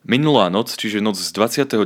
Minulá 0.00 0.48
noc, 0.48 0.72
čiže 0.80 1.04
noc 1.04 1.20
z 1.20 1.28
29. 1.36 1.76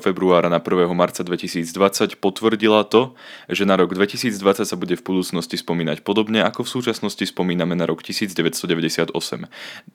februára 0.00 0.48
na 0.48 0.56
1. 0.56 0.88
marca 0.96 1.20
2020 1.20 2.16
potvrdila 2.16 2.80
to, 2.88 3.12
že 3.44 3.68
na 3.68 3.76
rok 3.76 3.92
2020 3.92 4.64
sa 4.64 4.72
bude 4.72 4.96
v 4.96 5.04
budúcnosti 5.04 5.60
spomínať 5.60 6.00
podobne, 6.00 6.40
ako 6.48 6.64
v 6.64 6.72
súčasnosti 6.80 7.20
spomíname 7.28 7.76
na 7.76 7.84
rok 7.84 8.00
1998. 8.00 9.12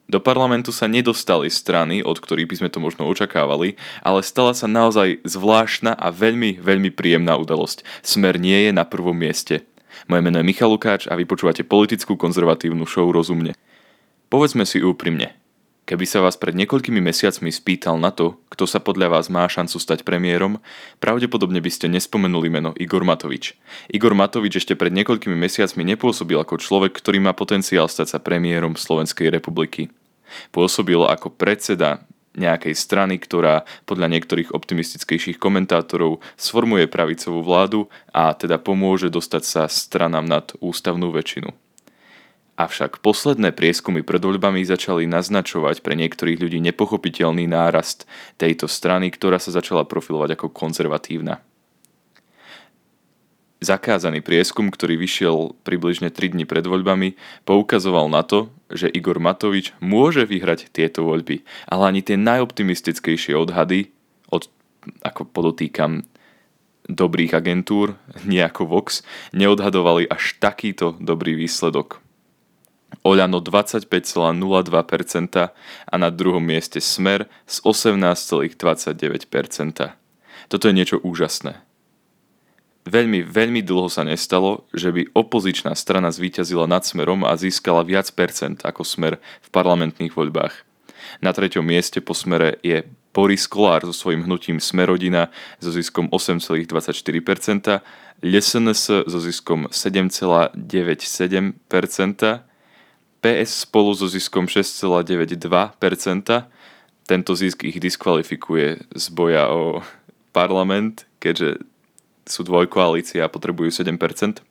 Do 0.06 0.18
parlamentu 0.22 0.70
sa 0.70 0.86
nedostali 0.86 1.50
strany, 1.50 2.06
od 2.06 2.22
ktorých 2.22 2.46
by 2.46 2.56
sme 2.62 2.68
to 2.70 2.78
možno 2.78 3.10
očakávali, 3.10 3.74
ale 4.06 4.22
stala 4.22 4.54
sa 4.54 4.70
naozaj 4.70 5.26
zvláštna 5.26 5.98
a 5.98 6.14
veľmi, 6.14 6.62
veľmi 6.62 6.94
príjemná 6.94 7.34
udalosť. 7.42 7.82
Smer 8.06 8.38
nie 8.38 8.70
je 8.70 8.70
na 8.70 8.86
prvom 8.86 9.18
mieste. 9.18 9.66
Moje 10.06 10.22
meno 10.22 10.38
je 10.38 10.46
Michal 10.46 10.70
Lukáč 10.70 11.10
a 11.10 11.18
vy 11.18 11.26
počúvate 11.26 11.66
politickú 11.66 12.14
konzervatívnu 12.14 12.86
show 12.86 13.10
Rozumne. 13.10 13.58
Povedzme 14.30 14.62
si 14.62 14.78
úprimne, 14.78 15.34
Keby 15.84 16.08
sa 16.08 16.24
vás 16.24 16.40
pred 16.40 16.56
niekoľkými 16.56 16.96
mesiacmi 16.96 17.52
spýtal 17.52 18.00
na 18.00 18.08
to, 18.08 18.40
kto 18.48 18.64
sa 18.64 18.80
podľa 18.80 19.20
vás 19.20 19.28
má 19.28 19.44
šancu 19.44 19.76
stať 19.76 20.00
premiérom, 20.00 20.56
pravdepodobne 20.96 21.60
by 21.60 21.68
ste 21.68 21.92
nespomenuli 21.92 22.48
meno 22.48 22.72
Igor 22.80 23.04
Matovič. 23.04 23.52
Igor 23.92 24.16
Matovič 24.16 24.64
ešte 24.64 24.80
pred 24.80 24.96
niekoľkými 24.96 25.36
mesiacmi 25.36 25.84
nepôsobil 25.84 26.40
ako 26.40 26.56
človek, 26.56 26.96
ktorý 26.96 27.20
má 27.20 27.36
potenciál 27.36 27.84
stať 27.84 28.16
sa 28.16 28.18
premiérom 28.18 28.80
Slovenskej 28.80 29.28
republiky. 29.28 29.92
Pôsobil 30.56 31.04
ako 31.04 31.28
predseda 31.28 32.00
nejakej 32.32 32.74
strany, 32.74 33.20
ktorá 33.20 33.68
podľa 33.84 34.08
niektorých 34.08 34.56
optimistickejších 34.56 35.36
komentátorov 35.36 36.24
sformuje 36.40 36.88
pravicovú 36.88 37.44
vládu 37.44 37.92
a 38.08 38.32
teda 38.32 38.56
pomôže 38.56 39.12
dostať 39.12 39.42
sa 39.44 39.62
stranám 39.68 40.24
nad 40.24 40.48
ústavnú 40.64 41.12
väčšinu. 41.12 41.63
Avšak 42.54 43.02
posledné 43.02 43.50
prieskumy 43.50 44.06
pred 44.06 44.22
voľbami 44.22 44.62
začali 44.62 45.10
naznačovať 45.10 45.82
pre 45.82 45.98
niektorých 45.98 46.38
ľudí 46.38 46.62
nepochopiteľný 46.62 47.50
nárast 47.50 48.06
tejto 48.38 48.70
strany, 48.70 49.10
ktorá 49.10 49.42
sa 49.42 49.50
začala 49.50 49.82
profilovať 49.82 50.38
ako 50.38 50.54
konzervatívna. 50.54 51.42
Zakázaný 53.58 54.22
prieskum, 54.22 54.70
ktorý 54.70 54.94
vyšiel 54.94 55.56
približne 55.66 56.14
3 56.14 56.36
dní 56.36 56.44
pred 56.46 56.62
voľbami, 56.62 57.18
poukazoval 57.42 58.06
na 58.12 58.22
to, 58.22 58.52
že 58.70 58.92
Igor 58.92 59.18
Matovič 59.18 59.74
môže 59.80 60.22
vyhrať 60.22 60.70
tieto 60.70 61.02
voľby, 61.02 61.42
ale 61.66 61.82
ani 61.90 62.06
tie 62.06 62.14
najoptimistickejšie 62.20 63.34
odhady, 63.34 63.90
od, 64.28 64.52
ako 65.02 65.26
podotýkam, 65.26 66.06
dobrých 66.86 67.40
agentúr, 67.40 67.96
nejako 68.28 68.68
Vox, 68.68 69.00
neodhadovali 69.32 70.06
až 70.12 70.36
takýto 70.36 71.00
dobrý 71.00 71.32
výsledok. 71.32 72.03
Oľano 73.02 73.42
25,02% 73.42 75.50
a 75.90 75.94
na 75.98 76.08
druhom 76.14 76.44
mieste 76.44 76.78
Smer 76.78 77.26
s 77.48 77.58
18,29%. 77.64 79.96
Toto 80.46 80.68
je 80.68 80.74
niečo 80.76 81.00
úžasné. 81.02 81.64
Veľmi, 82.84 83.24
veľmi 83.24 83.64
dlho 83.64 83.88
sa 83.88 84.04
nestalo, 84.04 84.68
že 84.76 84.92
by 84.92 85.16
opozičná 85.16 85.72
strana 85.72 86.12
zvíťazila 86.12 86.68
nad 86.68 86.84
Smerom 86.84 87.24
a 87.24 87.32
získala 87.32 87.80
viac 87.80 88.12
percent 88.12 88.60
ako 88.60 88.84
Smer 88.84 89.16
v 89.16 89.48
parlamentných 89.48 90.12
voľbách. 90.12 90.52
Na 91.24 91.32
treťom 91.32 91.64
mieste 91.64 92.04
po 92.04 92.12
Smere 92.12 92.60
je 92.60 92.84
Boris 93.14 93.46
Kolár 93.48 93.86
so 93.88 93.94
svojím 93.96 94.28
hnutím 94.28 94.60
Smerodina 94.60 95.32
so 95.62 95.70
ziskom 95.72 96.12
8,24%, 96.12 97.80
LSNS 98.20 99.08
so 99.08 99.18
ziskom 99.22 99.64
7,97%, 99.72 102.44
PS 103.24 103.64
spolu 103.64 103.96
so 103.96 104.04
ziskom 104.04 104.44
6,92%. 104.44 106.44
Tento 107.08 107.32
zisk 107.32 107.64
ich 107.64 107.80
diskvalifikuje 107.80 108.84
z 108.92 109.06
boja 109.16 109.48
o 109.48 109.80
parlament, 110.36 111.08
keďže 111.24 111.64
sú 112.28 112.44
dvojkoalícia 112.44 113.24
a 113.24 113.32
potrebujú 113.32 113.72
7%. 113.72 114.44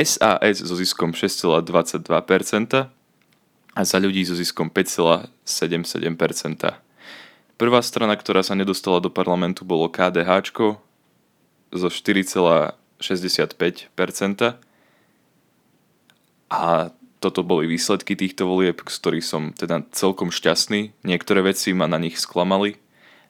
SAS 0.00 0.64
so 0.64 0.74
ziskom 0.80 1.12
6,22% 1.12 2.88
a 3.74 3.82
za 3.84 3.98
ľudí 4.00 4.24
so 4.24 4.32
ziskom 4.32 4.72
5,77%. 4.72 5.44
Prvá 7.54 7.78
strana, 7.84 8.16
ktorá 8.16 8.40
sa 8.40 8.56
nedostala 8.56 9.04
do 9.04 9.12
parlamentu, 9.12 9.68
bolo 9.68 9.92
KDH 9.92 10.56
zo 11.68 11.88
4,65% 11.92 13.92
a 16.48 16.88
toto 17.24 17.40
boli 17.40 17.64
výsledky 17.64 18.12
týchto 18.12 18.44
volieb, 18.44 18.84
z 18.84 18.96
ktorých 19.00 19.24
som 19.24 19.56
teda 19.56 19.88
celkom 19.96 20.28
šťastný. 20.28 20.92
Niektoré 21.08 21.40
veci 21.40 21.72
ma 21.72 21.88
na 21.88 21.96
nich 21.96 22.20
sklamali. 22.20 22.76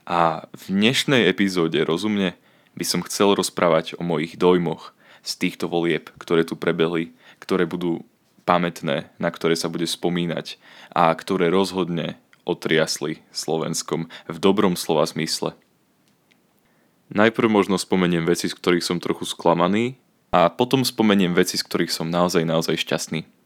A 0.03 0.50
v 0.50 0.75
dnešnej 0.75 1.31
epizóde 1.31 1.78
rozumne 1.87 2.34
by 2.75 2.82
som 2.82 3.06
chcel 3.06 3.38
rozprávať 3.38 3.94
o 3.94 4.03
mojich 4.03 4.34
dojmoch 4.34 4.91
z 5.22 5.32
týchto 5.38 5.71
volieb, 5.71 6.10
ktoré 6.19 6.43
tu 6.43 6.59
prebehli, 6.59 7.15
ktoré 7.38 7.71
budú 7.71 8.03
pamätné, 8.43 9.15
na 9.22 9.31
ktoré 9.31 9.55
sa 9.55 9.71
bude 9.71 9.87
spomínať 9.87 10.59
a 10.91 11.15
ktoré 11.15 11.55
rozhodne 11.55 12.19
otriasli 12.43 13.22
Slovenskom 13.31 14.11
v 14.26 14.37
dobrom 14.43 14.75
slova 14.75 15.06
zmysle. 15.06 15.55
Najprv 17.15 17.47
možno 17.47 17.78
spomeniem 17.78 18.26
veci, 18.26 18.50
z 18.50 18.59
ktorých 18.59 18.82
som 18.82 18.99
trochu 18.99 19.22
sklamaný 19.22 20.03
a 20.34 20.50
potom 20.50 20.82
spomeniem 20.82 21.31
veci, 21.31 21.55
z 21.55 21.62
ktorých 21.62 21.94
som 21.94 22.11
naozaj, 22.11 22.43
naozaj 22.43 22.75
šťastný. 22.75 23.44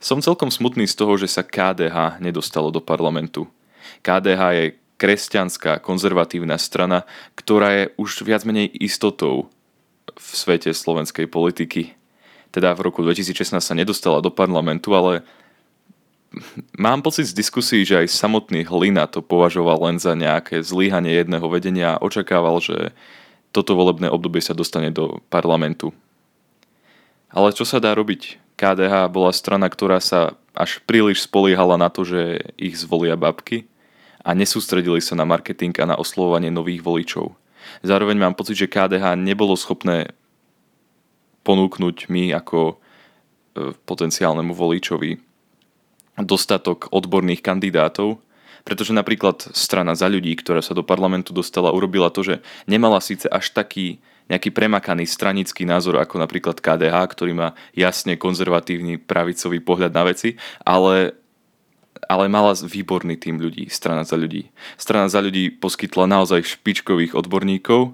Som 0.00 0.24
celkom 0.24 0.48
smutný 0.48 0.88
z 0.88 0.96
toho, 0.96 1.20
že 1.20 1.28
sa 1.28 1.44
KDH 1.44 2.24
nedostalo 2.24 2.72
do 2.72 2.80
parlamentu. 2.80 3.44
KDH 4.00 4.42
je 4.56 4.64
kresťanská 4.96 5.84
konzervatívna 5.84 6.56
strana, 6.56 7.04
ktorá 7.36 7.68
je 7.76 7.84
už 8.00 8.24
viac 8.24 8.48
menej 8.48 8.72
istotou 8.80 9.52
v 10.16 10.28
svete 10.32 10.72
slovenskej 10.72 11.28
politiky. 11.28 11.92
Teda 12.48 12.72
v 12.72 12.88
roku 12.88 13.04
2016 13.04 13.60
sa 13.60 13.74
nedostala 13.76 14.24
do 14.24 14.32
parlamentu, 14.32 14.96
ale 14.96 15.20
mám 16.80 17.04
pocit 17.04 17.28
z 17.28 17.36
diskusí, 17.36 17.84
že 17.84 18.00
aj 18.00 18.08
samotný 18.08 18.64
Hlina 18.64 19.04
to 19.04 19.20
považoval 19.20 19.84
len 19.84 19.96
za 20.00 20.16
nejaké 20.16 20.64
zlíhanie 20.64 21.12
jedného 21.12 21.44
vedenia 21.48 21.96
a 21.96 22.02
očakával, 22.02 22.60
že 22.64 22.96
toto 23.52 23.76
volebné 23.76 24.08
obdobie 24.08 24.40
sa 24.40 24.56
dostane 24.56 24.88
do 24.88 25.20
parlamentu. 25.28 25.92
Ale 27.30 27.54
čo 27.54 27.68
sa 27.68 27.78
dá 27.78 27.94
robiť? 27.94 28.49
KDH 28.60 29.08
bola 29.08 29.32
strana, 29.32 29.72
ktorá 29.72 30.04
sa 30.04 30.36
až 30.52 30.84
príliš 30.84 31.24
spoliehala 31.24 31.80
na 31.80 31.88
to, 31.88 32.04
že 32.04 32.52
ich 32.60 32.76
zvolia 32.76 33.16
babky 33.16 33.64
a 34.20 34.36
nesústredili 34.36 35.00
sa 35.00 35.16
na 35.16 35.24
marketing 35.24 35.72
a 35.80 35.88
na 35.88 35.96
oslovovanie 35.96 36.52
nových 36.52 36.84
voličov. 36.84 37.32
Zároveň 37.80 38.20
mám 38.20 38.36
pocit, 38.36 38.60
že 38.60 38.68
KDH 38.68 39.16
nebolo 39.16 39.56
schopné 39.56 40.12
ponúknuť 41.40 42.12
mi 42.12 42.28
ako 42.36 42.76
e, 42.76 43.72
potenciálnemu 43.88 44.52
voličovi 44.52 45.16
dostatok 46.20 46.92
odborných 46.92 47.40
kandidátov, 47.40 48.20
pretože 48.64 48.94
napríklad 48.94 49.52
strana 49.56 49.96
za 49.96 50.06
ľudí, 50.06 50.32
ktorá 50.38 50.60
sa 50.60 50.76
do 50.76 50.84
parlamentu 50.84 51.32
dostala, 51.32 51.74
urobila 51.74 52.12
to, 52.12 52.24
že 52.24 52.34
nemala 52.64 53.00
síce 53.02 53.26
až 53.28 53.52
taký 53.52 54.00
nejaký 54.30 54.54
premakaný 54.54 55.10
stranický 55.10 55.66
názor 55.66 55.98
ako 55.98 56.22
napríklad 56.22 56.62
KDH, 56.62 56.96
ktorý 57.18 57.32
má 57.34 57.48
jasne 57.74 58.14
konzervatívny 58.14 59.02
pravicový 59.02 59.58
pohľad 59.58 59.90
na 59.90 60.06
veci, 60.06 60.38
ale 60.62 61.18
ale 62.08 62.32
mala 62.32 62.56
výborný 62.56 63.18
tým 63.20 63.38
ľudí, 63.38 63.68
strana 63.68 64.02
za 64.02 64.16
ľudí. 64.16 64.48
Strana 64.80 65.06
za 65.06 65.20
ľudí 65.20 65.52
poskytla 65.52 66.08
naozaj 66.08 66.58
špičkových 66.58 67.12
odborníkov 67.14 67.92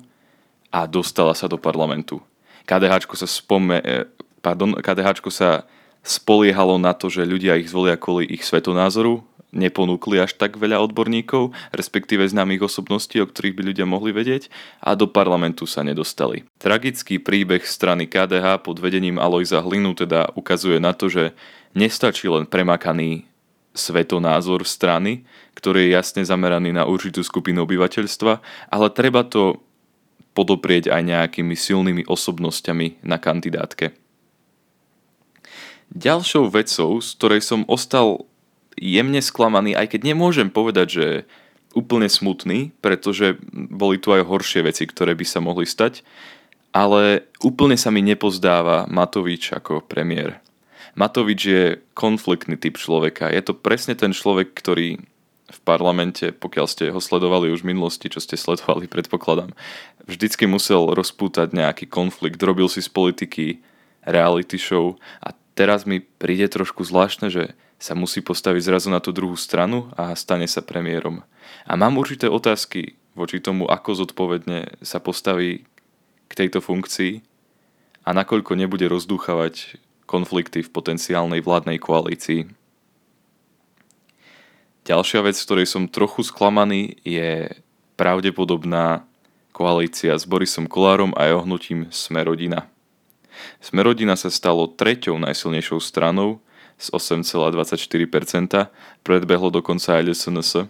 a 0.71 0.87
dostala 0.87 1.35
sa 1.35 1.51
do 1.51 1.59
parlamentu. 1.59 2.23
KDH 2.65 3.09
sa, 3.13 3.29
spome, 3.29 3.77
eh, 3.83 4.07
pardon, 4.41 4.79
KDH 4.79 5.21
sa 5.29 5.69
spoliehalo 6.07 6.79
na 6.79 6.95
to, 6.95 7.11
že 7.11 7.27
ľudia 7.27 7.59
ich 7.59 7.69
zvolia 7.69 7.99
kvôli 7.99 8.31
ich 8.31 8.47
svetonázoru, 8.47 9.27
neponúkli 9.57 10.21
až 10.21 10.37
tak 10.37 10.61
veľa 10.61 10.79
odborníkov, 10.85 11.57
respektíve 11.73 12.29
známych 12.29 12.63
osobností, 12.63 13.19
o 13.25 13.27
ktorých 13.27 13.57
by 13.57 13.63
ľudia 13.73 13.87
mohli 13.89 14.13
vedieť 14.13 14.53
a 14.85 14.93
do 14.93 15.09
parlamentu 15.09 15.65
sa 15.65 15.81
nedostali. 15.81 16.45
Tragický 16.61 17.17
príbeh 17.17 17.65
strany 17.65 18.05
KDH 18.05 18.61
pod 18.61 18.77
vedením 18.79 19.17
Alojza 19.17 19.65
Hlinu 19.65 19.97
teda 19.97 20.31
ukazuje 20.37 20.77
na 20.77 20.93
to, 20.93 21.09
že 21.09 21.33
nestačí 21.73 22.29
len 22.29 22.45
premakaný 22.45 23.25
svetonázor 23.77 24.65
strany, 24.65 25.25
ktorý 25.57 25.89
je 25.89 25.95
jasne 25.97 26.23
zameraný 26.25 26.73
na 26.73 26.89
určitú 26.89 27.21
skupinu 27.21 27.65
obyvateľstva, 27.69 28.33
ale 28.73 28.87
treba 28.93 29.25
to 29.25 29.61
podoprieť 30.37 30.93
aj 30.93 31.03
nejakými 31.05 31.57
silnými 31.57 32.03
osobnosťami 32.05 33.05
na 33.05 33.17
kandidátke. 33.17 33.97
Ďalšou 35.97 36.53
vecou, 36.53 37.01
z 37.01 37.09
ktorej 37.17 37.41
som 37.41 37.65
ostal 37.71 38.29
jemne 38.77 39.21
sklamaný, 39.25 39.75
aj 39.75 39.97
keď 39.97 40.01
nemôžem 40.15 40.49
povedať, 40.53 40.89
že 40.89 41.07
úplne 41.77 42.09
smutný, 42.09 42.73
pretože 42.81 43.37
boli 43.53 44.01
tu 44.01 44.13
aj 44.13 44.25
horšie 44.25 44.65
veci, 44.65 44.89
ktoré 44.89 45.13
by 45.13 45.27
sa 45.29 45.45
mohli 45.45 45.69
stať, 45.69 46.01
ale 46.73 47.29
úplne 47.45 47.77
sa 47.77 47.93
mi 47.93 48.01
nepozdáva 48.01 48.89
Matovič 48.89 49.53
ako 49.53 49.85
premiér. 49.85 50.41
Matovič 50.97 51.41
je 51.45 51.65
konfliktný 51.93 52.57
typ 52.57 52.81
človeka. 52.81 53.29
Je 53.29 53.45
to 53.45 53.53
presne 53.53 53.93
ten 53.93 54.17
človek, 54.17 54.57
ktorý 54.57 54.97
v 55.47 55.61
parlamente, 55.63 56.35
pokiaľ 56.35 56.67
ste 56.67 56.85
ho 56.91 56.99
sledovali 56.99 57.53
už 57.53 57.63
v 57.63 57.77
minulosti, 57.77 58.09
čo 58.11 58.19
ste 58.19 58.41
sledovali, 58.41 58.89
predpokladám, 58.93 59.53
vždycky 60.09 60.49
musel 60.49 60.97
rozpútať 60.97 61.53
nejaký 61.53 61.87
konflikt, 61.87 62.41
robil 62.41 62.73
si 62.73 62.81
z 62.81 62.89
politiky 62.89 63.61
reality 64.09 64.57
show 64.57 64.97
a 65.21 65.37
teraz 65.53 65.85
mi 65.85 66.01
príde 66.01 66.49
trošku 66.49 66.85
zvláštne, 66.85 67.29
že 67.29 67.57
sa 67.77 67.93
musí 67.93 68.25
postaviť 68.25 68.63
zrazu 68.73 68.89
na 68.89 69.05
tú 69.05 69.13
druhú 69.13 69.37
stranu 69.37 69.93
a 69.97 70.17
stane 70.17 70.49
sa 70.49 70.65
premiérom. 70.65 71.21
A 71.69 71.73
mám 71.77 72.01
určité 72.01 72.27
otázky 72.27 72.97
voči 73.13 73.41
tomu, 73.41 73.69
ako 73.69 74.07
zodpovedne 74.07 74.81
sa 74.81 75.01
postaví 75.01 75.69
k 76.27 76.33
tejto 76.33 76.65
funkcii 76.65 77.21
a 78.05 78.11
nakoľko 78.17 78.57
nebude 78.57 78.89
rozdúchavať 78.89 79.81
konflikty 80.09 80.63
v 80.63 80.73
potenciálnej 80.73 81.43
vládnej 81.43 81.77
koalícii. 81.83 82.49
Ďalšia 84.87 85.21
vec, 85.27 85.35
ktorej 85.35 85.67
som 85.67 85.91
trochu 85.91 86.23
sklamaný, 86.23 87.03
je 87.03 87.51
pravdepodobná 87.99 89.03
koalícia 89.51 90.15
s 90.15 90.23
Borisom 90.23 90.71
Kolárom 90.71 91.11
a 91.19 91.27
jeho 91.27 91.43
hnutím 91.43 91.91
Smerodina. 91.91 92.71
Smerodina 93.59 94.15
sa 94.15 94.31
stalo 94.31 94.71
treťou 94.71 95.19
najsilnejšou 95.19 95.83
stranou 95.83 96.39
s 96.77 96.93
8,24%, 96.93 98.69
predbehlo 99.01 99.49
dokonca 99.49 100.01
aj 100.01 100.13
SNS. 100.13 100.69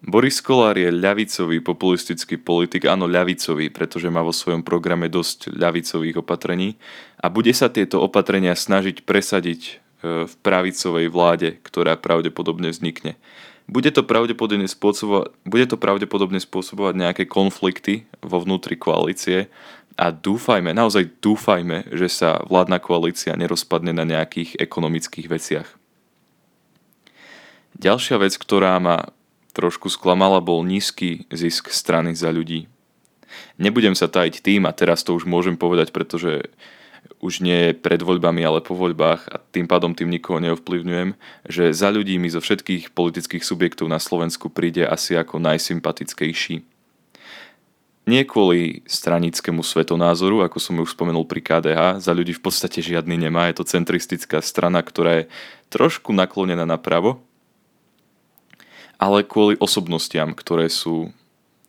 Boris 0.00 0.40
Kolár 0.40 0.80
je 0.80 0.88
ľavicový 0.88 1.60
populistický 1.60 2.40
politik, 2.40 2.88
áno 2.88 3.04
ľavicový, 3.04 3.68
pretože 3.68 4.08
má 4.08 4.24
vo 4.24 4.32
svojom 4.32 4.64
programe 4.64 5.12
dosť 5.12 5.52
ľavicových 5.52 6.24
opatrení 6.24 6.80
a 7.20 7.28
bude 7.28 7.52
sa 7.52 7.68
tieto 7.68 8.00
opatrenia 8.00 8.56
snažiť 8.56 9.04
presadiť 9.04 9.60
e, 9.68 9.72
v 10.24 10.34
pravicovej 10.40 11.06
vláde, 11.12 11.60
ktorá 11.60 12.00
pravdepodobne 12.00 12.72
vznikne. 12.72 13.20
Bude 13.68 13.92
to 13.92 14.00
pravdepodobne 14.00 14.66
spôsobovať, 14.66 15.36
bude 15.44 15.68
to 15.68 15.76
pravdepodobne 15.76 16.40
spôsobovať 16.40 16.94
nejaké 16.96 17.24
konflikty 17.28 18.08
vo 18.24 18.40
vnútri 18.40 18.80
koalície 18.80 19.52
a 20.00 20.08
dúfajme, 20.08 20.72
naozaj 20.72 21.20
dúfajme, 21.20 21.92
že 21.92 22.08
sa 22.08 22.40
vládna 22.48 22.80
koalícia 22.80 23.36
nerozpadne 23.36 23.92
na 23.92 24.08
nejakých 24.08 24.56
ekonomických 24.56 25.28
veciach. 25.28 25.68
Ďalšia 27.76 28.16
vec, 28.16 28.32
ktorá 28.40 28.80
ma 28.80 29.12
trošku 29.52 29.92
sklamala, 29.92 30.40
bol 30.40 30.64
nízky 30.64 31.28
zisk 31.28 31.68
strany 31.68 32.16
za 32.16 32.32
ľudí. 32.32 32.64
Nebudem 33.60 33.92
sa 33.92 34.08
tajiť 34.08 34.40
tým, 34.40 34.64
a 34.64 34.72
teraz 34.72 35.04
to 35.04 35.12
už 35.12 35.28
môžem 35.28 35.60
povedať, 35.60 35.92
pretože 35.92 36.48
už 37.20 37.44
nie 37.44 37.76
pred 37.76 38.00
voľbami, 38.00 38.40
ale 38.40 38.64
po 38.64 38.72
voľbách 38.72 39.28
a 39.28 39.36
tým 39.36 39.68
pádom 39.68 39.92
tým 39.92 40.08
nikoho 40.08 40.40
neovplyvňujem, 40.40 41.12
že 41.44 41.76
za 41.76 41.92
ľudí 41.92 42.16
mi 42.16 42.32
zo 42.32 42.40
všetkých 42.40 42.96
politických 42.96 43.44
subjektov 43.44 43.92
na 43.92 44.00
Slovensku 44.00 44.48
príde 44.48 44.88
asi 44.88 45.12
ako 45.16 45.36
najsympatickejší. 45.44 46.79
Nie 48.08 48.24
kvôli 48.24 48.80
stranickému 48.88 49.60
svetonázoru, 49.60 50.40
ako 50.40 50.56
som 50.56 50.80
už 50.80 50.96
spomenul 50.96 51.28
pri 51.28 51.44
KDH, 51.44 52.00
za 52.00 52.12
ľudí 52.16 52.32
v 52.32 52.42
podstate 52.42 52.80
žiadny 52.80 53.20
nemá, 53.20 53.52
je 53.52 53.60
to 53.60 53.68
centristická 53.68 54.40
strana, 54.40 54.80
ktorá 54.80 55.24
je 55.24 55.28
trošku 55.68 56.10
naklonená 56.16 56.64
napravo, 56.64 57.20
ale 58.96 59.24
kvôli 59.24 59.60
osobnostiam, 59.60 60.32
ktoré 60.32 60.72
sú 60.72 61.12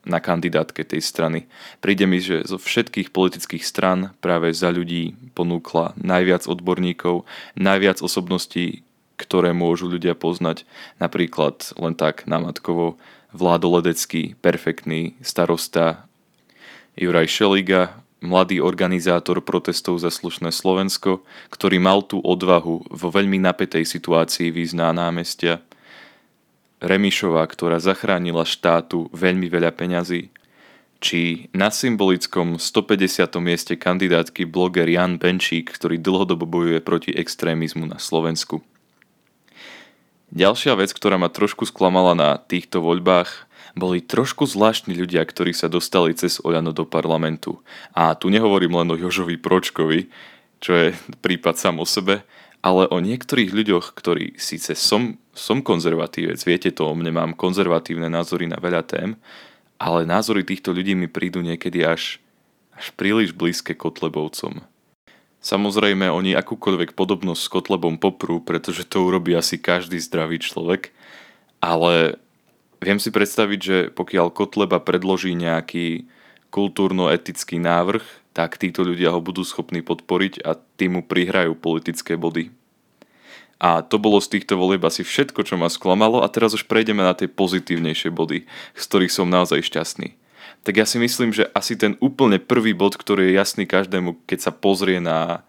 na 0.02 0.18
kandidátke 0.18 0.82
tej 0.82 1.02
strany. 1.04 1.46
Príde 1.78 2.10
mi, 2.10 2.18
že 2.18 2.42
zo 2.50 2.58
všetkých 2.58 3.14
politických 3.14 3.62
stran 3.62 4.18
práve 4.18 4.50
za 4.52 4.74
ľudí 4.74 5.14
ponúkla 5.38 5.94
najviac 6.00 6.50
odborníkov, 6.50 7.24
najviac 7.54 8.02
osobností, 8.02 8.82
ktoré 9.22 9.54
môžu 9.54 9.86
ľudia 9.86 10.18
poznať. 10.18 10.66
Napríklad 10.98 11.78
len 11.78 11.94
tak 11.94 12.26
namatkovo 12.26 12.98
Vládo 13.32 13.72
Ledecký, 13.72 14.36
perfektný 14.44 15.16
starosta, 15.24 16.04
Juraj 16.96 17.28
Šeliga, 17.28 18.00
mladý 18.20 18.60
organizátor 18.62 19.42
protestov 19.42 20.00
za 20.00 20.14
slušné 20.14 20.54
Slovensko, 20.54 21.24
ktorý 21.50 21.82
mal 21.82 22.04
tú 22.04 22.22
odvahu 22.22 22.86
vo 22.88 23.08
veľmi 23.10 23.42
napätej 23.42 23.88
situácii 23.88 24.50
výjsť 24.52 24.76
námestia– 24.78 25.60
Remišová, 26.82 27.46
ktorá 27.46 27.78
zachránila 27.78 28.42
štátu 28.42 29.06
veľmi 29.14 29.54
veľa 29.54 29.70
peňazí, 29.78 30.34
či 30.98 31.46
na 31.54 31.70
symbolickom 31.70 32.58
150. 32.58 33.38
mieste 33.38 33.78
kandidátky 33.78 34.50
bloger 34.50 34.90
Jan 34.90 35.22
Benčík, 35.22 35.70
ktorý 35.70 36.02
dlhodobo 36.02 36.50
bojuje 36.50 36.82
proti 36.82 37.14
extrémizmu 37.14 37.86
na 37.86 38.02
Slovensku. 38.02 38.66
Ďalšia 40.34 40.74
vec, 40.74 40.90
ktorá 40.90 41.22
ma 41.22 41.30
trošku 41.30 41.70
sklamala 41.70 42.18
na 42.18 42.42
týchto 42.42 42.82
voľbách, 42.82 43.46
boli 43.76 44.04
trošku 44.04 44.44
zvláštni 44.48 44.96
ľudia, 44.96 45.24
ktorí 45.24 45.56
sa 45.56 45.72
dostali 45.72 46.12
cez 46.16 46.44
Oľano 46.44 46.76
do 46.76 46.84
parlamentu. 46.84 47.64
A 47.96 48.16
tu 48.16 48.28
nehovorím 48.28 48.80
len 48.84 48.92
o 48.92 49.00
Jožovi 49.00 49.40
Pročkovi, 49.40 50.12
čo 50.62 50.72
je 50.76 50.88
prípad 51.24 51.58
sám 51.58 51.82
o 51.82 51.88
sebe, 51.88 52.22
ale 52.62 52.86
o 52.94 53.02
niektorých 53.02 53.50
ľuďoch, 53.50 53.98
ktorí 53.98 54.38
síce 54.38 54.78
som, 54.78 55.18
som 55.34 55.66
konzervatívec, 55.66 56.38
viete 56.46 56.70
to 56.70 56.86
o 56.86 56.94
mne, 56.94 57.10
mám 57.10 57.32
konzervatívne 57.34 58.06
názory 58.06 58.46
na 58.46 58.62
veľa 58.62 58.86
tém, 58.86 59.18
ale 59.82 60.06
názory 60.06 60.46
týchto 60.46 60.70
ľudí 60.70 60.94
mi 60.94 61.10
prídu 61.10 61.42
niekedy 61.42 61.82
až, 61.82 62.22
až 62.78 62.94
príliš 62.94 63.34
blízke 63.34 63.74
Kotlebovcom. 63.74 64.62
Samozrejme, 65.42 66.06
oni 66.06 66.38
akúkoľvek 66.38 66.94
podobnosť 66.94 67.42
s 67.42 67.50
Kotlebom 67.50 67.98
poprú, 67.98 68.46
pretože 68.46 68.86
to 68.86 69.02
urobí 69.10 69.34
asi 69.34 69.58
každý 69.58 69.98
zdravý 69.98 70.38
človek, 70.38 70.94
ale 71.58 72.22
viem 72.82 72.98
si 72.98 73.14
predstaviť, 73.14 73.60
že 73.62 73.78
pokiaľ 73.94 74.34
Kotleba 74.34 74.82
predloží 74.82 75.38
nejaký 75.38 76.10
kultúrno-etický 76.52 77.62
návrh, 77.62 78.04
tak 78.36 78.58
títo 78.58 78.84
ľudia 78.84 79.14
ho 79.14 79.24
budú 79.24 79.46
schopní 79.46 79.86
podporiť 79.86 80.44
a 80.44 80.58
tým 80.58 81.00
prihrajú 81.06 81.56
politické 81.56 82.18
body. 82.18 82.52
A 83.62 83.86
to 83.86 84.02
bolo 84.02 84.18
z 84.18 84.38
týchto 84.38 84.58
volieb 84.58 84.82
asi 84.82 85.06
všetko, 85.06 85.46
čo 85.46 85.54
ma 85.54 85.70
sklamalo 85.70 86.26
a 86.26 86.28
teraz 86.34 86.58
už 86.58 86.66
prejdeme 86.66 87.06
na 87.06 87.14
tie 87.14 87.30
pozitívnejšie 87.30 88.10
body, 88.10 88.50
z 88.74 88.84
ktorých 88.90 89.14
som 89.14 89.30
naozaj 89.30 89.62
šťastný. 89.62 90.18
Tak 90.66 90.82
ja 90.82 90.86
si 90.90 90.98
myslím, 90.98 91.30
že 91.30 91.46
asi 91.54 91.78
ten 91.78 91.94
úplne 92.02 92.42
prvý 92.42 92.74
bod, 92.74 92.98
ktorý 92.98 93.30
je 93.30 93.38
jasný 93.38 93.70
každému, 93.70 94.26
keď 94.26 94.50
sa 94.50 94.52
pozrie 94.54 94.98
na 94.98 95.46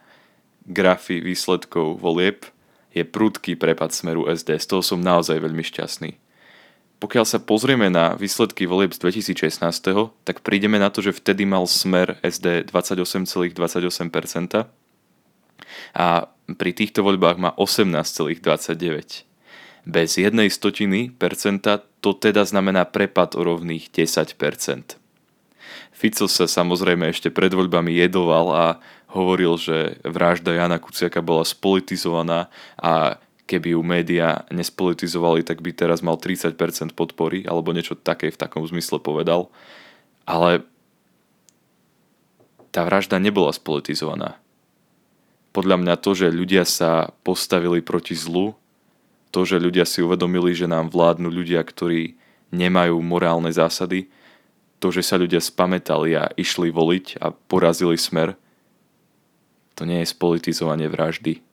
grafy 0.69 1.25
výsledkov 1.25 1.96
volieb, 2.05 2.44
je 2.93 3.00
prudký 3.08 3.56
prepad 3.56 3.96
smeru 3.96 4.28
SD. 4.28 4.61
Z 4.61 4.69
toho 4.69 4.85
som 4.85 5.00
naozaj 5.00 5.40
veľmi 5.40 5.64
šťastný 5.64 6.22
pokiaľ 7.02 7.26
sa 7.26 7.43
pozrieme 7.43 7.90
na 7.90 8.14
výsledky 8.14 8.70
volieb 8.70 8.94
z 8.94 9.02
2016, 9.02 9.58
tak 10.23 10.38
prídeme 10.47 10.78
na 10.78 10.87
to, 10.87 11.02
že 11.02 11.11
vtedy 11.11 11.42
mal 11.42 11.66
smer 11.66 12.23
SD 12.23 12.71
28,28% 12.71 13.59
a 15.99 16.30
pri 16.47 16.71
týchto 16.71 17.02
voľbách 17.02 17.42
má 17.42 17.50
18,29%. 17.59 19.26
Bez 19.82 20.14
jednej 20.14 20.47
stotiny 20.47 21.11
percenta 21.11 21.82
to 21.99 22.14
teda 22.14 22.47
znamená 22.47 22.87
prepad 22.87 23.35
o 23.35 23.42
rovných 23.42 23.90
10%. 23.90 24.38
Fico 25.90 26.30
sa 26.30 26.47
samozrejme 26.47 27.11
ešte 27.11 27.35
pred 27.35 27.50
voľbami 27.50 27.99
jedoval 27.99 28.47
a 28.54 28.78
hovoril, 29.11 29.59
že 29.59 29.99
vražda 30.06 30.54
Jana 30.54 30.78
Kuciaka 30.78 31.18
bola 31.18 31.42
spolitizovaná 31.42 32.47
a 32.78 33.18
keby 33.46 33.75
ju 33.75 33.80
média 33.82 34.46
nespolitizovali, 34.49 35.42
tak 35.42 35.61
by 35.61 35.75
teraz 35.75 36.00
mal 36.00 36.16
30% 36.16 36.54
podpory, 36.94 37.44
alebo 37.44 37.75
niečo 37.75 37.99
také 37.99 38.30
v 38.30 38.40
takom 38.40 38.62
zmysle 38.64 39.02
povedal. 39.02 39.50
Ale 40.25 40.62
tá 42.72 42.87
vražda 42.87 43.20
nebola 43.20 43.52
spolitizovaná. 43.52 44.38
Podľa 45.52 45.76
mňa 45.84 45.94
to, 46.00 46.16
že 46.16 46.32
ľudia 46.32 46.64
sa 46.64 47.12
postavili 47.26 47.84
proti 47.84 48.16
zlu, 48.16 48.56
to, 49.28 49.44
že 49.44 49.61
ľudia 49.61 49.84
si 49.84 50.00
uvedomili, 50.00 50.56
že 50.56 50.70
nám 50.70 50.88
vládnu 50.88 51.28
ľudia, 51.28 51.61
ktorí 51.61 52.16
nemajú 52.52 52.96
morálne 53.04 53.52
zásady, 53.52 54.08
to, 54.80 54.88
že 54.88 55.04
sa 55.04 55.20
ľudia 55.20 55.40
spametali 55.40 56.16
a 56.16 56.32
išli 56.34 56.72
voliť 56.72 57.20
a 57.20 57.30
porazili 57.30 58.00
smer, 58.00 58.34
to 59.76 59.84
nie 59.84 60.04
je 60.04 60.12
spolitizovanie 60.12 60.88
vraždy 60.88 61.51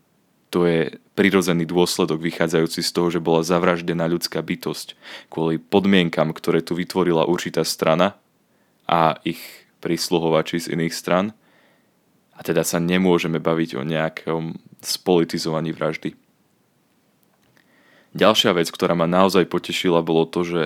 to 0.49 0.65
je 0.65 0.97
prirodzený 1.13 1.69
dôsledok 1.69 2.17
vychádzajúci 2.25 2.81
z 2.81 2.91
toho, 2.91 3.07
že 3.13 3.21
bola 3.21 3.45
zavraždená 3.45 4.09
ľudská 4.09 4.41
bytosť 4.41 4.97
kvôli 5.29 5.61
podmienkam, 5.61 6.33
ktoré 6.33 6.65
tu 6.65 6.73
vytvorila 6.73 7.29
určitá 7.29 7.61
strana 7.61 8.17
a 8.89 9.21
ich 9.21 9.41
prísluhovači 9.79 10.57
z 10.57 10.73
iných 10.73 10.93
stran. 10.93 11.37
A 12.33 12.41
teda 12.41 12.63
sa 12.63 12.79
nemôžeme 12.79 13.37
baviť 13.37 13.77
o 13.77 13.83
nejakom 13.83 14.57
spolitizovaní 14.79 15.75
vraždy. 15.75 16.15
Ďalšia 18.15 18.55
vec, 18.57 18.73
ktorá 18.73 18.97
ma 18.97 19.05
naozaj 19.05 19.45
potešila, 19.45 20.01
bolo 20.01 20.25
to, 20.25 20.41
že 20.41 20.61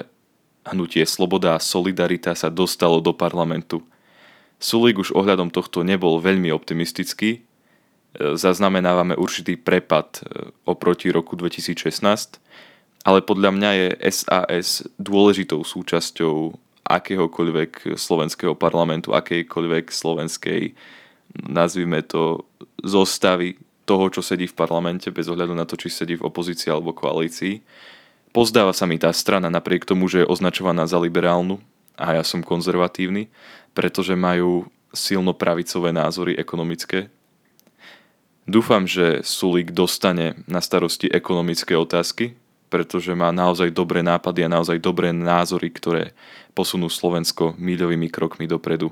hnutie 0.64 1.04
Sloboda 1.04 1.60
a 1.60 1.64
Solidarita 1.64 2.32
sa 2.40 2.48
dostalo 2.48 3.04
do 3.04 3.12
parlamentu. 3.12 3.84
Sulík 4.64 5.02
už 5.04 5.12
ohľadom 5.12 5.52
tohto 5.52 5.84
nebol 5.84 6.24
veľmi 6.24 6.48
optimistický, 6.56 7.44
zaznamenávame 8.18 9.18
určitý 9.18 9.58
prepad 9.58 10.22
e, 10.22 10.54
oproti 10.70 11.10
roku 11.10 11.34
2016, 11.34 12.38
ale 13.04 13.20
podľa 13.26 13.52
mňa 13.52 13.72
je 13.74 13.88
SAS 14.14 14.70
dôležitou 15.02 15.66
súčasťou 15.66 16.56
akéhokoľvek 16.84 17.96
slovenského 17.96 18.54
parlamentu, 18.54 19.16
akejkoľvek 19.16 19.92
slovenskej, 19.92 20.76
nazvime 21.48 22.04
to, 22.04 22.46
zostavy 22.84 23.58
toho, 23.84 24.08
čo 24.12 24.22
sedí 24.24 24.48
v 24.48 24.56
parlamente, 24.56 25.12
bez 25.12 25.28
ohľadu 25.28 25.56
na 25.56 25.68
to, 25.68 25.76
či 25.76 25.92
sedí 25.92 26.16
v 26.16 26.28
opozícii 26.28 26.72
alebo 26.72 26.96
koalícii. 26.96 27.60
Pozdáva 28.32 28.72
sa 28.72 28.88
mi 28.88 28.96
tá 29.00 29.12
strana 29.12 29.52
napriek 29.52 29.84
tomu, 29.84 30.08
že 30.08 30.24
je 30.24 30.32
označovaná 30.32 30.88
za 30.88 30.98
liberálnu 31.00 31.60
a 32.00 32.18
ja 32.18 32.24
som 32.24 32.42
konzervatívny, 32.42 33.30
pretože 33.76 34.16
majú 34.16 34.68
silno 34.96 35.36
pravicové 35.36 35.92
názory 35.92 36.38
ekonomické. 36.38 37.12
Dúfam, 38.44 38.84
že 38.84 39.24
Sulik 39.24 39.72
dostane 39.72 40.36
na 40.52 40.60
starosti 40.60 41.08
ekonomické 41.08 41.80
otázky, 41.80 42.36
pretože 42.68 43.16
má 43.16 43.32
naozaj 43.32 43.72
dobré 43.72 44.04
nápady 44.04 44.44
a 44.44 44.52
naozaj 44.52 44.84
dobré 44.84 45.16
názory, 45.16 45.72
ktoré 45.72 46.12
posunú 46.52 46.92
Slovensko 46.92 47.56
míľovými 47.56 48.12
krokmi 48.12 48.50
dopredu. 48.50 48.92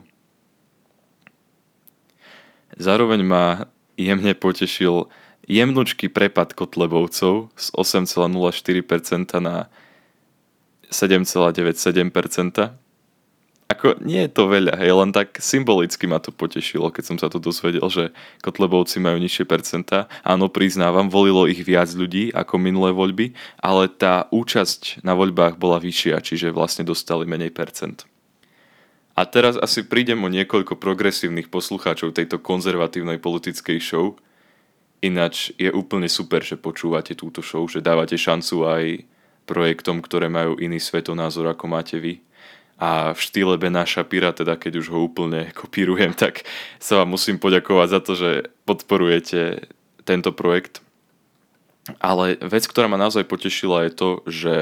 Zároveň 2.79 3.21
ma 3.27 3.67
jemne 3.99 4.31
potešil 4.31 5.11
jemnučký 5.51 6.07
prepad 6.07 6.55
Kotlebovcov 6.55 7.51
z 7.59 7.67
8,04% 7.75 9.43
na 9.43 9.67
7,97%. 10.87 12.80
Ako 13.71 14.03
nie 14.03 14.27
je 14.27 14.35
to 14.35 14.51
veľa, 14.51 14.75
hej, 14.83 14.91
len 14.91 15.15
tak 15.15 15.39
symbolicky 15.39 16.03
ma 16.03 16.19
to 16.19 16.35
potešilo, 16.35 16.91
keď 16.91 17.03
som 17.07 17.15
sa 17.15 17.31
to 17.31 17.39
dozvedel, 17.39 17.87
že 17.87 18.11
Kotlebovci 18.43 18.99
majú 18.99 19.15
nižšie 19.15 19.47
percentá. 19.47 20.11
Áno, 20.27 20.51
priznávam, 20.51 21.07
volilo 21.07 21.47
ich 21.47 21.63
viac 21.63 21.87
ľudí 21.95 22.35
ako 22.35 22.59
minulé 22.59 22.91
voľby, 22.91 23.31
ale 23.63 23.87
tá 23.87 24.27
účasť 24.27 25.07
na 25.07 25.15
voľbách 25.15 25.55
bola 25.55 25.79
vyššia, 25.79 26.19
čiže 26.19 26.51
vlastne 26.51 26.83
dostali 26.83 27.23
menej 27.23 27.55
percent. 27.55 28.03
A 29.15 29.23
teraz 29.23 29.55
asi 29.55 29.87
prídem 29.87 30.19
o 30.19 30.27
niekoľko 30.27 30.75
progresívnych 30.75 31.47
poslucháčov 31.47 32.11
tejto 32.11 32.43
konzervatívnej 32.43 33.23
politickej 33.23 33.79
show. 33.79 34.19
Ináč 34.99 35.55
je 35.55 35.71
úplne 35.71 36.11
super, 36.11 36.43
že 36.43 36.59
počúvate 36.59 37.15
túto 37.15 37.39
show, 37.39 37.63
že 37.71 37.79
dávate 37.79 38.19
šancu 38.19 38.67
aj 38.67 38.83
projektom, 39.47 40.03
ktoré 40.03 40.27
majú 40.27 40.59
iný 40.59 40.79
svetonázor 40.79 41.47
ako 41.55 41.65
máte 41.71 41.95
vy 41.99 42.19
a 42.81 43.13
v 43.13 43.19
štýle 43.21 43.61
Bena 43.61 43.85
Shapira, 43.85 44.33
teda 44.33 44.57
keď 44.57 44.81
už 44.81 44.89
ho 44.89 45.05
úplne 45.05 45.53
kopírujem, 45.53 46.17
tak 46.17 46.41
sa 46.81 47.05
vám 47.05 47.13
musím 47.13 47.37
poďakovať 47.37 47.87
za 47.93 47.99
to, 48.01 48.13
že 48.17 48.29
podporujete 48.65 49.69
tento 50.01 50.33
projekt. 50.33 50.81
Ale 52.01 52.41
vec, 52.41 52.65
ktorá 52.65 52.89
ma 52.89 52.97
naozaj 52.97 53.29
potešila 53.29 53.85
je 53.85 53.91
to, 53.93 54.09
že 54.25 54.55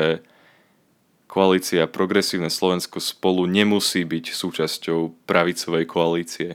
koalícia 1.32 1.88
Progresívne 1.88 2.52
Slovensko 2.52 3.00
spolu 3.00 3.48
nemusí 3.48 4.04
byť 4.04 4.36
súčasťou 4.36 5.16
pravicovej 5.24 5.88
koalície. 5.88 6.50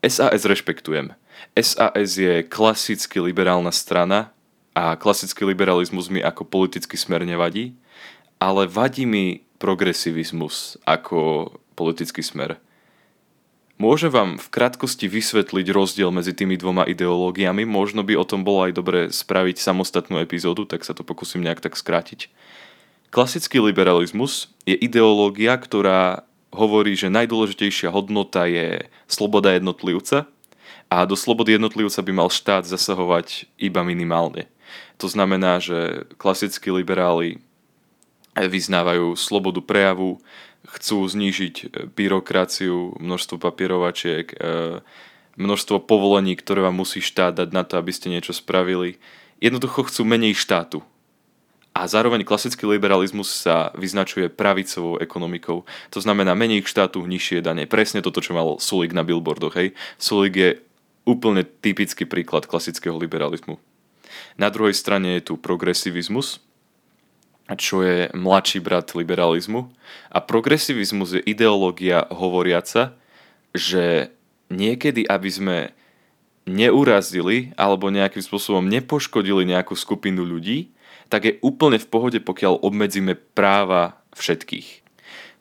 SAS 0.00 0.48
rešpektujem. 0.48 1.12
SAS 1.52 2.16
je 2.16 2.40
klasicky 2.40 3.20
liberálna 3.20 3.72
strana 3.72 4.32
a 4.72 4.96
klasický 4.96 5.44
liberalizmus 5.44 6.08
mi 6.08 6.24
ako 6.24 6.48
politický 6.48 6.96
smer 6.96 7.24
nevadí, 7.28 7.76
ale 8.40 8.68
vadí 8.68 9.04
mi 9.08 9.45
progresivizmus 9.56 10.76
ako 10.84 11.50
politický 11.76 12.20
smer. 12.24 12.60
Môžem 13.76 14.08
vám 14.08 14.40
v 14.40 14.48
krátkosti 14.48 15.04
vysvetliť 15.04 15.68
rozdiel 15.68 16.08
medzi 16.08 16.32
tými 16.32 16.56
dvoma 16.56 16.88
ideológiami, 16.88 17.68
možno 17.68 18.00
by 18.00 18.16
o 18.16 18.24
tom 18.24 18.40
bolo 18.40 18.64
aj 18.64 18.72
dobre 18.72 19.00
spraviť 19.12 19.60
samostatnú 19.60 20.16
epizódu, 20.24 20.64
tak 20.64 20.80
sa 20.80 20.96
to 20.96 21.04
pokúsim 21.04 21.44
nejak 21.44 21.60
tak 21.60 21.76
skrátiť. 21.76 22.32
Klasický 23.12 23.60
liberalizmus 23.60 24.48
je 24.64 24.72
ideológia, 24.80 25.60
ktorá 25.60 26.24
hovorí, 26.56 26.96
že 26.96 27.12
najdôležitejšia 27.12 27.92
hodnota 27.92 28.48
je 28.48 28.88
sloboda 29.04 29.52
jednotlivca 29.52 30.24
a 30.88 31.04
do 31.04 31.12
slobody 31.12 31.60
jednotlivca 31.60 32.00
by 32.00 32.12
mal 32.16 32.32
štát 32.32 32.64
zasahovať 32.64 33.44
iba 33.60 33.84
minimálne. 33.84 34.48
To 34.96 35.04
znamená, 35.04 35.60
že 35.60 36.08
klasickí 36.16 36.72
liberáli 36.72 37.44
vyznávajú 38.36 39.16
slobodu 39.16 39.64
prejavu, 39.64 40.20
chcú 40.68 41.06
znížiť 41.08 41.54
e, 41.62 41.66
byrokraciu, 41.88 43.00
množstvo 43.00 43.40
papierovačiek, 43.40 44.26
e, 44.34 44.36
množstvo 45.40 45.84
povolení, 45.84 46.36
ktoré 46.36 46.64
vám 46.64 46.80
musí 46.80 47.00
štát 47.00 47.40
dať 47.40 47.48
na 47.52 47.62
to, 47.64 47.80
aby 47.80 47.92
ste 47.92 48.12
niečo 48.12 48.36
spravili. 48.36 49.00
Jednoducho 49.40 49.88
chcú 49.88 50.02
menej 50.04 50.36
štátu. 50.36 50.84
A 51.76 51.84
zároveň 51.84 52.24
klasický 52.24 52.64
liberalizmus 52.64 53.28
sa 53.28 53.68
vyznačuje 53.76 54.32
pravicovou 54.32 54.96
ekonomikou. 54.96 55.68
To 55.92 55.98
znamená 56.00 56.32
menej 56.32 56.64
štátu, 56.64 57.04
nižšie 57.04 57.44
dane. 57.44 57.68
Presne 57.68 58.00
toto, 58.00 58.24
čo 58.24 58.32
mal 58.32 58.56
Sulik 58.56 58.96
na 58.96 59.04
billboardoch. 59.04 59.52
Hej. 59.60 59.76
Sulik 60.00 60.34
je 60.40 60.50
úplne 61.04 61.44
typický 61.44 62.08
príklad 62.08 62.48
klasického 62.48 62.96
liberalizmu. 62.96 63.60
Na 64.40 64.48
druhej 64.48 64.72
strane 64.72 65.20
je 65.20 65.32
tu 65.32 65.34
progresivizmus, 65.36 66.40
čo 67.54 67.86
je 67.86 68.10
mladší 68.10 68.58
brat 68.58 68.90
liberalizmu. 68.98 69.70
A 70.10 70.18
progresivizmus 70.18 71.14
je 71.14 71.22
ideológia 71.22 72.10
hovoriaca, 72.10 72.98
že 73.54 74.10
niekedy, 74.50 75.06
aby 75.06 75.30
sme 75.30 75.56
neurazili 76.46 77.54
alebo 77.58 77.90
nejakým 77.90 78.22
spôsobom 78.22 78.66
nepoškodili 78.66 79.46
nejakú 79.46 79.74
skupinu 79.78 80.26
ľudí, 80.26 80.74
tak 81.06 81.26
je 81.26 81.38
úplne 81.42 81.78
v 81.78 81.86
pohode, 81.86 82.18
pokiaľ 82.18 82.66
obmedzíme 82.66 83.14
práva 83.34 83.98
všetkých. 84.18 84.85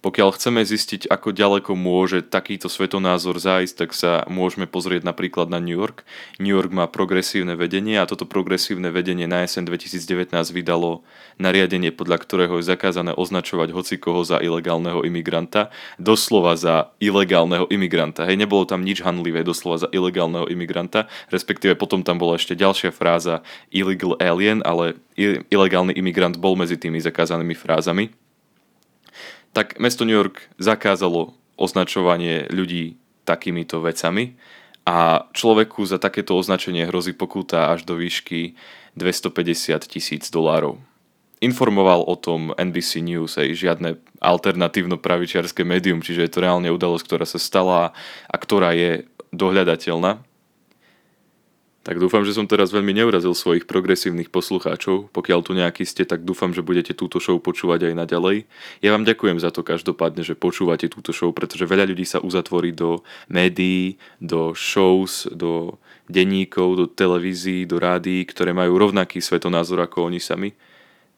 Pokiaľ 0.06 0.38
chceme 0.38 0.62
zistiť, 0.62 1.10
ako 1.10 1.34
ďaleko 1.34 1.74
môže 1.74 2.22
takýto 2.22 2.70
svetonázor 2.70 3.42
zájsť, 3.42 3.74
tak 3.74 3.90
sa 3.90 4.22
môžeme 4.30 4.70
pozrieť 4.70 5.02
napríklad 5.02 5.50
na 5.50 5.58
New 5.58 5.74
York. 5.74 6.06
New 6.38 6.54
York 6.54 6.70
má 6.70 6.86
progresívne 6.86 7.58
vedenie 7.58 7.98
a 7.98 8.06
toto 8.06 8.30
progresívne 8.30 8.94
vedenie 8.94 9.26
na 9.26 9.42
jeseň 9.42 9.66
2019 9.66 10.30
vydalo 10.54 11.02
nariadenie, 11.42 11.90
podľa 11.90 12.22
ktorého 12.22 12.62
je 12.62 12.70
zakázané 12.70 13.18
označovať 13.18 13.74
hocikoho 13.74 14.22
za 14.22 14.38
ilegálneho 14.38 15.02
imigranta, 15.02 15.74
doslova 15.98 16.54
za 16.54 16.94
ilegálneho 17.02 17.66
imigranta. 17.74 18.30
Hej, 18.30 18.38
nebolo 18.38 18.70
tam 18.70 18.86
nič 18.86 19.02
hanlivé, 19.02 19.42
doslova 19.42 19.82
za 19.82 19.90
ilegálneho 19.90 20.46
imigranta, 20.54 21.10
respektíve 21.34 21.74
potom 21.74 22.06
tam 22.06 22.22
bola 22.22 22.38
ešte 22.38 22.54
ďalšia 22.54 22.94
fráza 22.94 23.42
illegal 23.74 24.14
alien, 24.22 24.62
ale 24.70 25.02
ilegálny 25.50 25.98
imigrant 25.98 26.38
bol 26.38 26.54
medzi 26.54 26.78
tými 26.78 27.02
zakázanými 27.02 27.58
frázami 27.58 28.14
tak 29.56 29.80
mesto 29.80 30.04
New 30.04 30.12
York 30.12 30.52
zakázalo 30.60 31.32
označovanie 31.56 32.52
ľudí 32.52 33.00
takýmito 33.24 33.80
vecami 33.80 34.36
a 34.84 35.26
človeku 35.32 35.88
za 35.88 35.96
takéto 35.96 36.36
označenie 36.36 36.92
hrozí 36.92 37.16
pokuta 37.16 37.72
až 37.72 37.88
do 37.88 37.96
výšky 37.96 38.60
250 39.00 39.80
tisíc 39.88 40.28
dolárov. 40.28 40.78
Informoval 41.40 42.04
o 42.04 42.16
tom 42.20 42.52
NBC 42.52 43.00
News, 43.00 43.40
aj 43.40 43.56
žiadne 43.56 43.90
alternatívno 44.20 45.00
pravičiarské 45.00 45.64
médium, 45.64 46.04
čiže 46.04 46.28
je 46.28 46.32
to 46.32 46.44
reálne 46.44 46.68
udalosť, 46.68 47.06
ktorá 47.08 47.26
sa 47.28 47.40
stala 47.40 47.96
a 48.28 48.36
ktorá 48.36 48.76
je 48.76 49.08
dohľadateľná. 49.32 50.20
Tak 51.86 52.02
dúfam, 52.02 52.26
že 52.26 52.34
som 52.34 52.50
teraz 52.50 52.74
veľmi 52.74 52.98
neurazil 52.98 53.38
svojich 53.38 53.70
progresívnych 53.70 54.34
poslucháčov. 54.34 55.14
Pokiaľ 55.14 55.40
tu 55.46 55.54
nejaký 55.54 55.86
ste, 55.86 56.02
tak 56.02 56.26
dúfam, 56.26 56.50
že 56.50 56.66
budete 56.66 56.98
túto 56.98 57.22
show 57.22 57.38
počúvať 57.38 57.94
aj 57.94 57.94
naďalej. 57.94 58.50
Ja 58.82 58.90
vám 58.90 59.06
ďakujem 59.06 59.38
za 59.38 59.54
to 59.54 59.62
každopádne, 59.62 60.26
že 60.26 60.34
počúvate 60.34 60.90
túto 60.90 61.14
show, 61.14 61.30
pretože 61.30 61.70
veľa 61.70 61.86
ľudí 61.86 62.02
sa 62.02 62.18
uzatvorí 62.26 62.74
do 62.74 63.06
médií, 63.30 64.02
do 64.18 64.58
shows, 64.58 65.30
do 65.30 65.78
denníkov, 66.10 66.70
do 66.74 66.86
televízií, 66.90 67.70
do 67.70 67.78
rádií, 67.78 68.26
ktoré 68.26 68.50
majú 68.50 68.82
rovnaký 68.82 69.22
svetonázor 69.22 69.86
ako 69.86 70.10
oni 70.10 70.18
sami. 70.18 70.58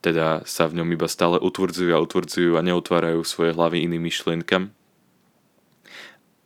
Teda 0.04 0.44
sa 0.44 0.68
v 0.68 0.84
ňom 0.84 0.92
iba 0.92 1.08
stále 1.08 1.40
utvrdzujú 1.40 1.96
a 1.96 2.04
utvrdzujú 2.04 2.60
a 2.60 2.66
neotvárajú 2.68 3.24
svoje 3.24 3.56
hlavy 3.56 3.88
iným 3.88 4.04
myšlienkam. 4.04 4.77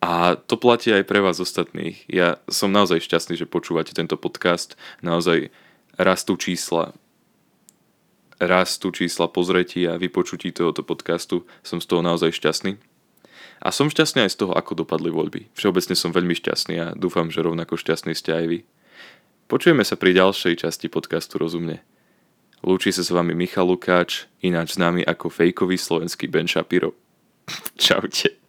A 0.01 0.33
to 0.33 0.57
platí 0.57 0.89
aj 0.89 1.05
pre 1.05 1.21
vás 1.21 1.37
ostatných. 1.37 2.09
Ja 2.09 2.41
som 2.49 2.73
naozaj 2.73 3.05
šťastný, 3.05 3.37
že 3.37 3.45
počúvate 3.45 3.93
tento 3.93 4.17
podcast. 4.17 4.73
Naozaj 5.05 5.53
rastú 5.95 6.35
čísla 6.41 6.97
rastú 8.41 8.89
čísla 8.89 9.29
pozretí 9.29 9.85
a 9.85 10.01
vypočutí 10.01 10.49
tohoto 10.49 10.81
podcastu. 10.81 11.45
Som 11.61 11.77
z 11.77 11.85
toho 11.85 12.01
naozaj 12.01 12.33
šťastný. 12.33 12.81
A 13.61 13.69
som 13.69 13.85
šťastný 13.85 14.25
aj 14.25 14.33
z 14.33 14.37
toho, 14.41 14.57
ako 14.57 14.81
dopadli 14.81 15.13
voľby. 15.13 15.53
Všeobecne 15.53 15.93
som 15.93 16.09
veľmi 16.09 16.33
šťastný 16.33 16.75
a 16.81 16.87
dúfam, 16.97 17.29
že 17.29 17.45
rovnako 17.45 17.77
šťastný 17.77 18.17
ste 18.17 18.33
aj 18.33 18.45
vy. 18.49 18.59
Počujeme 19.45 19.85
sa 19.85 19.93
pri 19.93 20.17
ďalšej 20.17 20.65
časti 20.65 20.89
podcastu 20.89 21.37
Rozumne. 21.37 21.85
Lúči 22.65 22.89
sa 22.89 23.05
s 23.05 23.13
vami 23.13 23.37
Michal 23.37 23.69
Lukáč, 23.69 24.25
ináč 24.41 24.77
známy 24.77 25.05
ako 25.05 25.29
fejkový 25.29 25.77
slovenský 25.77 26.25
Ben 26.25 26.49
Shapiro. 26.49 26.97
Čaute. 27.77 28.40